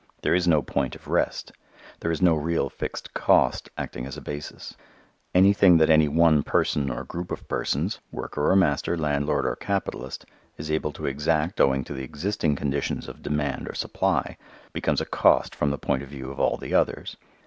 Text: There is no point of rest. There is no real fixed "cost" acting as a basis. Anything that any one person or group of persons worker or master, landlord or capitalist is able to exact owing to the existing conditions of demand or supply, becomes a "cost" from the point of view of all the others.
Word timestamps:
There 0.23 0.33
is 0.33 0.47
no 0.47 0.63
point 0.63 0.95
of 0.95 1.07
rest. 1.07 1.51
There 1.99 2.09
is 2.09 2.23
no 2.23 2.33
real 2.33 2.71
fixed 2.71 3.13
"cost" 3.13 3.69
acting 3.77 4.07
as 4.07 4.17
a 4.17 4.21
basis. 4.21 4.75
Anything 5.35 5.77
that 5.77 5.91
any 5.91 6.07
one 6.07 6.41
person 6.41 6.89
or 6.89 7.03
group 7.03 7.31
of 7.31 7.47
persons 7.47 7.99
worker 8.11 8.49
or 8.49 8.55
master, 8.55 8.97
landlord 8.97 9.45
or 9.45 9.55
capitalist 9.55 10.25
is 10.57 10.71
able 10.71 10.91
to 10.93 11.05
exact 11.05 11.61
owing 11.61 11.83
to 11.83 11.93
the 11.93 12.01
existing 12.03 12.55
conditions 12.55 13.07
of 13.07 13.21
demand 13.21 13.69
or 13.69 13.75
supply, 13.75 14.37
becomes 14.73 15.01
a 15.01 15.05
"cost" 15.05 15.53
from 15.53 15.69
the 15.69 15.77
point 15.77 16.01
of 16.01 16.09
view 16.09 16.31
of 16.31 16.39
all 16.39 16.57
the 16.57 16.73
others. 16.73 17.15